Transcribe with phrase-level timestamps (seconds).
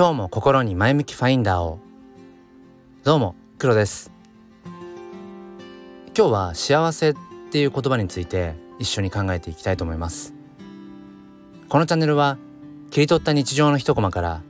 [0.00, 1.78] 今日も心に前向きファインダーを。
[3.04, 4.10] どうも黒です。
[6.16, 7.14] 今日は幸せっ
[7.52, 10.32] ていう言葉について一緒に考えていきたいと思います。
[11.68, 12.38] このチャンネルは
[12.90, 14.42] 切り取った日常の一コマから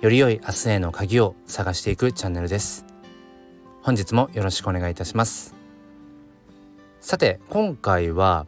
[0.00, 2.86] より良い明日への鍵を探していくチャンネルです。
[3.82, 5.56] 本日もよろしくお願いいたします。
[7.00, 8.46] さて今回は、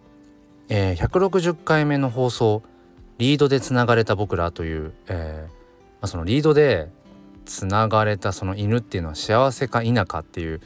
[0.68, 2.62] えー、160回目の放送
[3.18, 5.55] リードでつながれた僕らという、えー
[6.06, 6.90] あ、そのリードで
[7.44, 10.60] つながれたその犬っていうのは幸せか否かっていう、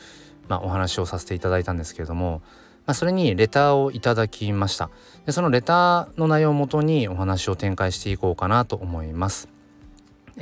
[0.49, 2.43] まあ、お話をさせていただいたんですけれども、
[2.87, 4.91] まあ、それにレターをいただきました
[5.27, 9.49] でそのレターの内容をもとにお話を展開していこうかなと思います。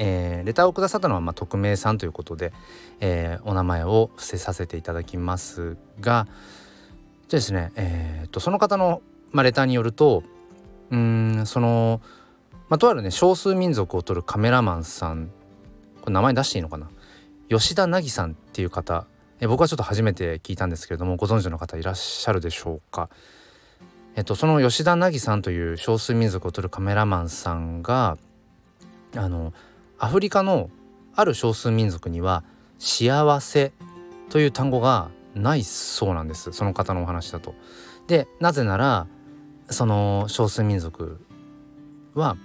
[0.01, 2.53] えー、レターをくださったのは、まあ、匿名さんということで、
[3.01, 6.29] えー、お名前を伏せさせていただきますが
[7.29, 9.03] ですね、えーとその方の、
[9.33, 10.23] まあ、レターによると
[10.91, 12.01] うんその、
[12.69, 15.31] まあ、とあるね少数民族を撮るカメラマンさん。
[16.01, 16.89] これ名前出していいのかな？
[17.49, 19.07] 吉田凪さんっていう方。
[19.41, 23.09] え僕はちょっと初めて聞いたんですけれどもご存知の方いらっしゃるでしょうか？
[24.17, 28.19] えっとその吉田凪さんという少数民族を撮るカメラマンさんが
[29.17, 29.55] あの
[29.99, 30.71] アフリカの
[31.15, 32.43] ある少数民族には
[32.79, 33.73] 幸せ
[34.29, 36.53] という単語がないそうなんです。
[36.53, 37.55] その方のお話だと。
[38.09, 39.07] でなぜなら
[39.71, 41.21] その少数民族
[42.15, 42.37] は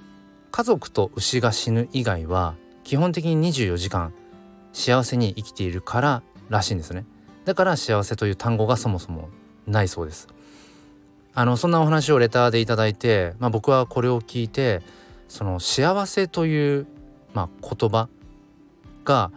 [0.56, 4.14] 家族と牛が死ぬ以外は基本的に24時間
[4.72, 7.06] 幸せに生きているかららしいんですね。
[7.44, 9.30] だから幸せという単語がそもそも
[9.66, 10.28] ないそうです。
[11.34, 14.84] あのそんなお話をレターでいただいて、まあ、僕はこれを聞いて
[15.28, 16.86] その幸せという、
[17.34, 18.08] まあ、言葉
[19.06, 19.32] が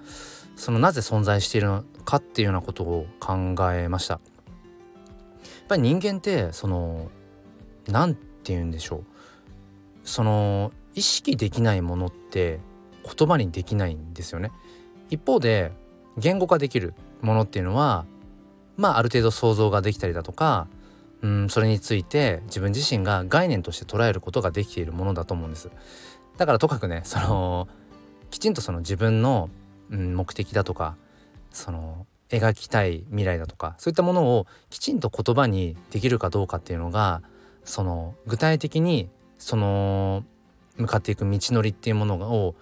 [0.55, 4.15] そのなぜ存在しているのかっていうようなことを考えました。
[4.15, 7.11] やっぱり人間ってその
[7.89, 8.21] 何て
[8.53, 9.05] 言うんでしょう。
[10.05, 12.59] その意識できないものって
[13.05, 14.51] 言葉にできないんですよね。
[15.11, 15.71] 一方で
[16.17, 18.05] 言語化できるものっていうのは
[18.77, 20.67] まあある程度想像ができたりだとか
[21.23, 25.71] うんそれについて自分自身が概念として捉えることができているものだと思うんです。
[26.39, 27.69] だからとかくねその
[28.31, 29.51] きちんとその自分の、
[29.91, 30.97] うん、目的だとか
[31.51, 37.23] その描きたい未来だとかそういったものをきちんと言葉にできるかどうかっていうのが
[37.65, 39.09] その具体的に
[39.39, 40.25] その
[40.79, 42.55] 向かっていく道のりっていうものを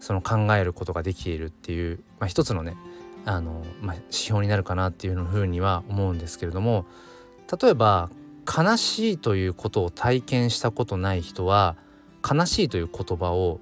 [0.00, 2.76] その考えることができているっていう、まあ、一つのね
[3.26, 6.86] あの、まあ、指標になるかなっていうふうには思うんですけれども
[7.60, 8.10] 例えば
[8.46, 11.76] 悲しいということを体験したことない人は
[12.28, 13.60] 悲しいという言葉を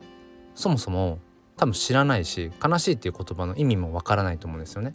[0.55, 1.19] そもそも
[1.57, 4.95] 多分知らないし悲しいっていう言葉の意味もわからないと思うんですよね。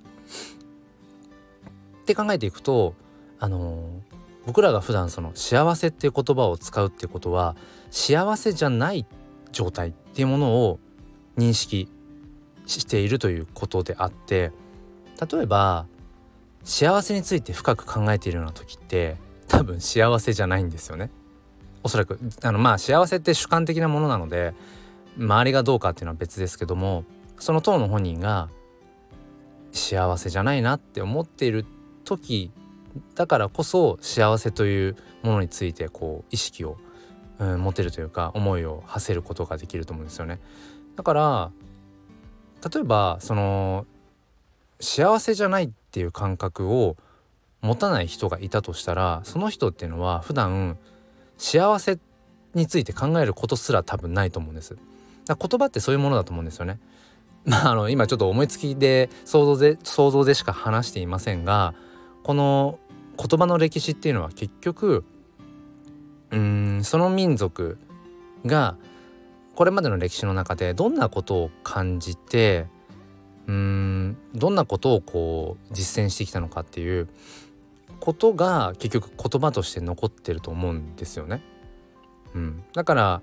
[2.01, 2.95] って考えていくと
[3.40, 4.01] あの
[4.45, 7.55] 僕らが普段その幸せっていう言葉を使うっていうことは
[7.91, 9.05] 幸せじゃない
[9.51, 10.79] 状態っていうものを
[11.37, 11.89] 認識
[12.65, 14.51] しているということであって
[15.31, 15.85] 例えば
[16.63, 19.17] 幸せについて深く考えているような時って
[19.47, 21.09] 多分幸せじゃないんですよね。
[21.83, 24.53] おそらくあのまあ幸せって主観的なものなので
[25.17, 27.03] 周りがどうかっていうのは別ですけども
[27.37, 28.49] その当の本人が
[29.73, 31.65] 幸せじゃないなって思っている
[32.05, 32.51] 時
[33.15, 36.77] だからこそ幸せというものについてこう意識を、
[37.39, 40.39] うん、持てるというか思いを馳せることができると思うんですよね。
[40.95, 41.51] だから
[42.73, 43.85] 例えばその
[44.79, 46.97] 幸せじゃないっていう感覚を
[47.61, 50.77] 持たない人がいたとしたらその人っていうのは普段
[51.37, 51.99] 幸せ
[52.53, 54.77] について考えることすら多分ないと思うんです。
[55.27, 56.79] 言葉ってそういうものだと思うんですよね。
[57.45, 61.73] まあ、あの今ちょっと思いつきで想像で想像でしか話していませんが
[62.23, 62.79] この
[63.18, 65.03] 言葉の歴史っていうのは結局
[66.31, 67.78] うんその民族
[68.46, 68.75] が
[69.56, 72.66] これまでの歴史の中でどんなことを感じて
[73.47, 77.07] うんどんなことをこう実践してきたのかっていう
[78.00, 81.42] ことが結局言葉として残ってると思うんですよね。
[82.33, 83.21] うん、だから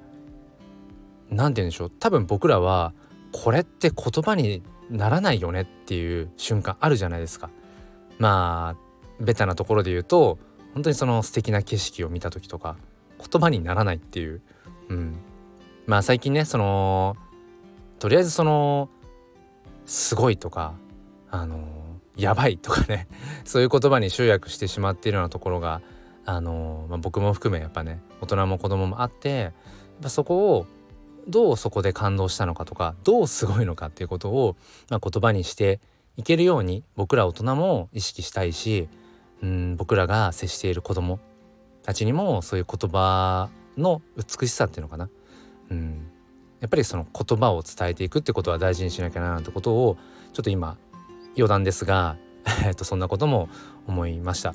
[1.30, 2.92] 何て言うんでしょう多分僕らは
[3.32, 7.50] これって言葉にならないよねっていう瞬間あるじゃないですか。
[8.18, 8.89] まあ
[9.20, 10.38] ベタなところで言うと
[10.74, 12.76] 本当にその素敵な景色を見た時とか
[13.18, 14.40] 言葉にならないっていう、
[14.88, 15.16] うん、
[15.86, 17.16] まあ最近ねその
[17.98, 18.88] とりあえずその
[19.86, 20.74] すごいとか
[21.30, 21.64] あの
[22.16, 23.08] やばいとかね
[23.44, 25.82] そういう言葉に集約してしまっているようなところが
[26.24, 29.52] あの、まあ、僕も含めやっぱね大人も子供もあってやっ
[30.02, 30.66] ぱそこを
[31.28, 34.56] どうそこで感動したのかとかどうすごいのかっていうことを、
[34.88, 35.80] まあ、言葉にして
[36.16, 38.88] いけるように僕ら大人も意識したいし
[39.42, 41.18] うん僕らが接している子供
[41.82, 45.08] たちにもそういう言葉の美しさっていうのかな、
[45.70, 46.10] うん、
[46.60, 49.96] やっぱりその言葉を伝えていくってことは大事にしなきゃななんてことを
[50.32, 50.76] ちょっと今
[51.36, 52.16] 余談ですが、
[52.82, 53.48] そんなことも
[53.86, 54.54] 思いました。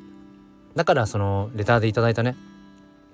[0.76, 2.36] だからそのレターでいただいたね、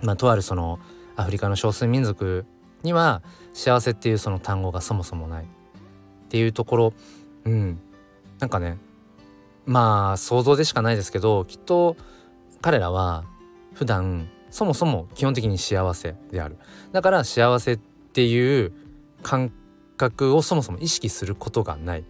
[0.01, 0.79] まあ、とあるその
[1.15, 2.45] アフリカの少数民族
[2.83, 3.21] には
[3.53, 5.47] 幸せっていうその単語がそもそもないっ
[6.29, 6.93] ていうところ。
[7.45, 7.79] うん。
[8.39, 8.77] なんかね
[9.65, 11.95] まあ想像でしかないですけどきっと
[12.61, 13.23] 彼らは
[13.73, 16.57] 普段そもそも基本的に幸せである。
[16.91, 18.73] だから幸せっていう
[19.23, 19.51] 感
[19.97, 22.03] 覚をそもそも意識することがない、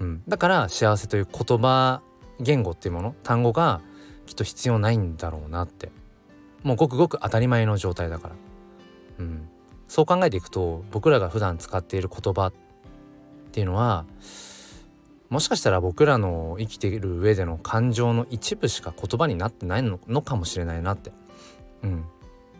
[0.00, 2.00] うん、だから幸せという言葉
[2.40, 3.80] 言語っていうもの単語が
[4.26, 5.90] きっと必要ないんだろうなって。
[6.62, 8.34] もうごくごく当たり前の状態だから、
[9.18, 9.48] うん、
[9.88, 12.52] そう考えていくと僕らが普段使っている言葉っ
[13.50, 14.06] ていうのは
[15.32, 21.10] もしかしたら僕らの生きている上での感情の一部しか言葉になってないのかもしれないなって。
[21.82, 22.04] うん、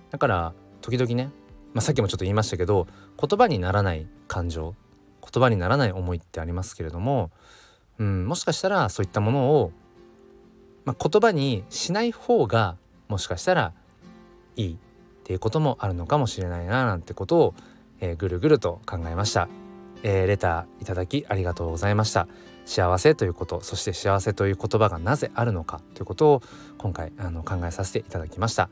[0.08, 1.30] だから時々ね、
[1.74, 2.86] まあ、さっきもちょっと言いましたけど
[3.20, 4.74] 言葉にならない感情
[5.20, 7.30] 言葉にならない思いってありますけれども、
[7.98, 9.72] うん、もしかしたらそういったものを、
[10.86, 12.78] まあ、言葉にしない方が
[13.08, 13.74] もしかしたら
[14.56, 14.76] いいっ
[15.24, 17.54] ていうこともあるのかもしれないななんてことを、
[18.00, 19.46] えー、ぐるぐると考えました。
[20.02, 22.26] えー、レターいただきありがとうございました。
[22.64, 26.42] 幸せということそして幸せという言葉がなぜあるのかということを
[26.78, 28.68] 今回あの考えさせていただきました。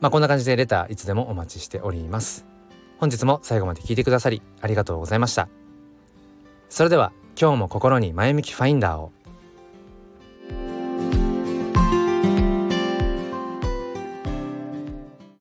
[0.00, 2.46] まあこんな感じでレターいつでもお待ちしております。
[2.98, 5.48] 本日も最後まで聞いてくださりありがとうございました。
[6.68, 9.12] それでは今日も心に前向きファインダーを